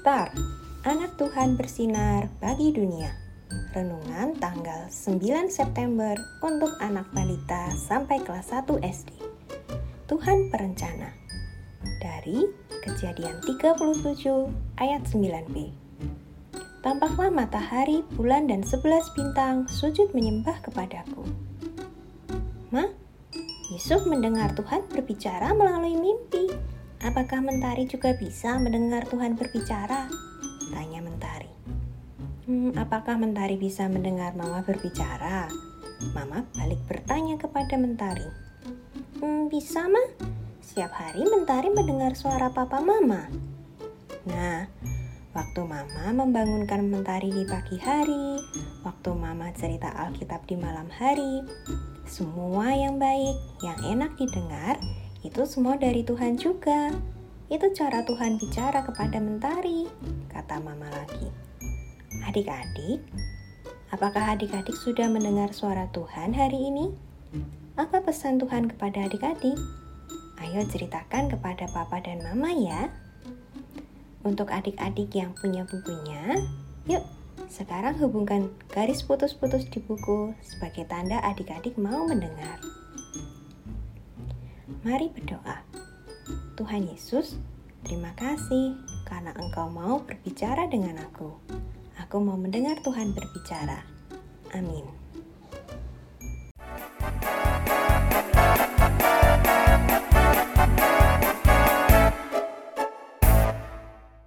Star, 0.00 0.32
anak 0.88 1.20
Tuhan 1.20 1.60
bersinar 1.60 2.32
bagi 2.40 2.72
dunia. 2.72 3.12
Renungan 3.76 4.32
tanggal 4.40 4.88
9 4.88 5.20
September 5.52 6.16
untuk 6.40 6.72
anak 6.80 7.04
balita 7.12 7.68
sampai 7.76 8.16
kelas 8.24 8.48
1 8.48 8.80
SD. 8.80 9.12
Tuhan 10.08 10.48
perencana. 10.48 11.12
Dari 12.00 12.48
Kejadian 12.80 13.44
37 13.44 14.80
ayat 14.80 15.04
9b. 15.04 15.68
Tampaklah 16.80 17.28
matahari, 17.28 18.00
bulan, 18.16 18.48
dan 18.48 18.64
sebelas 18.64 19.04
bintang 19.12 19.68
sujud 19.68 20.16
menyembah 20.16 20.64
kepadaku. 20.64 21.28
Ma, 22.72 22.88
Yusuf 23.68 24.08
mendengar 24.08 24.56
Tuhan 24.56 24.80
berbicara 24.88 25.52
melalui 25.52 25.92
mimpi. 25.92 26.48
Apakah 27.00 27.40
Mentari 27.40 27.88
juga 27.88 28.12
bisa 28.12 28.60
mendengar 28.60 29.08
Tuhan 29.08 29.32
berbicara? 29.32 30.04
Tanya 30.68 31.00
Mentari. 31.00 31.48
Hmm, 32.44 32.76
apakah 32.76 33.16
Mentari 33.16 33.56
bisa 33.56 33.88
mendengar 33.88 34.36
Mama 34.36 34.60
berbicara? 34.60 35.48
Mama 36.12 36.44
balik 36.52 36.76
bertanya 36.84 37.40
kepada 37.40 37.80
Mentari. 37.80 38.28
Hmm, 39.16 39.48
bisa, 39.48 39.88
Ma. 39.88 40.04
Setiap 40.60 40.92
hari 40.92 41.24
Mentari 41.24 41.72
mendengar 41.72 42.12
suara 42.12 42.52
Papa 42.52 42.84
Mama. 42.84 43.32
Nah, 44.28 44.68
waktu 45.32 45.60
Mama 45.64 46.12
membangunkan 46.12 46.84
Mentari 46.84 47.32
di 47.32 47.48
pagi 47.48 47.80
hari, 47.80 48.44
waktu 48.84 49.10
Mama 49.16 49.48
cerita 49.56 49.88
Alkitab 49.88 50.44
di 50.44 50.60
malam 50.60 50.92
hari, 50.92 51.48
semua 52.04 52.76
yang 52.76 53.00
baik, 53.00 53.40
yang 53.64 53.80
enak 53.88 54.12
didengar, 54.20 54.76
itu 55.20 55.42
semua 55.44 55.76
dari 55.76 56.00
Tuhan 56.00 56.40
juga. 56.40 56.92
Itu 57.50 57.66
cara 57.74 58.06
Tuhan 58.06 58.38
bicara 58.38 58.80
kepada 58.86 59.18
mentari, 59.18 59.84
kata 60.30 60.62
mama 60.62 60.86
lagi. 60.88 61.28
Adik-adik, 62.24 63.02
apakah 63.90 64.38
adik-adik 64.38 64.76
sudah 64.78 65.10
mendengar 65.10 65.50
suara 65.50 65.90
Tuhan 65.90 66.32
hari 66.32 66.70
ini? 66.70 66.94
Apa 67.74 68.00
pesan 68.06 68.38
Tuhan 68.38 68.70
kepada 68.70 69.10
adik-adik? 69.10 69.58
Ayo 70.40 70.64
ceritakan 70.64 71.28
kepada 71.28 71.68
papa 71.68 72.00
dan 72.00 72.22
mama 72.24 72.54
ya. 72.54 72.88
Untuk 74.24 74.48
adik-adik 74.48 75.12
yang 75.12 75.34
punya 75.36 75.66
bukunya, 75.66 76.38
yuk 76.88 77.04
sekarang 77.50 77.98
hubungkan 77.98 78.46
garis 78.70 79.02
putus-putus 79.02 79.66
di 79.68 79.82
buku 79.82 80.32
sebagai 80.44 80.86
tanda 80.86 81.18
adik-adik 81.26 81.74
mau 81.74 82.06
mendengar. 82.06 82.62
Mari 84.80 85.12
berdoa. 85.12 85.60
Tuhan 86.56 86.88
Yesus, 86.88 87.36
terima 87.84 88.16
kasih 88.16 88.80
karena 89.04 89.36
Engkau 89.36 89.68
mau 89.68 90.00
berbicara 90.00 90.72
dengan 90.72 90.96
aku. 91.04 91.36
Aku 92.00 92.16
mau 92.24 92.40
mendengar 92.40 92.80
Tuhan 92.80 93.12
berbicara. 93.12 93.84
Amin. 94.56 94.99